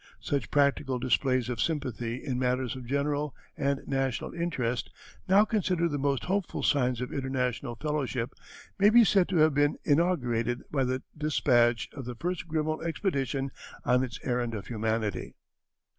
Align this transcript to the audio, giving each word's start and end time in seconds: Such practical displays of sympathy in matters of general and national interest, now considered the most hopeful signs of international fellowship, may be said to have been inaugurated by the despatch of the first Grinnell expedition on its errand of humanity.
Such 0.19 0.49
practical 0.49 0.97
displays 0.97 1.47
of 1.47 1.61
sympathy 1.61 2.25
in 2.25 2.39
matters 2.39 2.75
of 2.75 2.87
general 2.87 3.35
and 3.55 3.81
national 3.85 4.33
interest, 4.33 4.89
now 5.29 5.45
considered 5.45 5.89
the 5.91 5.99
most 5.99 6.23
hopeful 6.25 6.63
signs 6.63 7.01
of 7.01 7.13
international 7.13 7.75
fellowship, 7.75 8.33
may 8.79 8.89
be 8.89 9.03
said 9.03 9.29
to 9.29 9.35
have 9.37 9.53
been 9.53 9.77
inaugurated 9.83 10.63
by 10.71 10.85
the 10.85 11.03
despatch 11.15 11.87
of 11.93 12.05
the 12.05 12.15
first 12.15 12.47
Grinnell 12.47 12.81
expedition 12.81 13.51
on 13.85 14.03
its 14.03 14.19
errand 14.23 14.55
of 14.55 14.65
humanity. 14.65 15.35